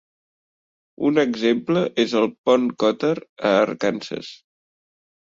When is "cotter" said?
2.85-3.13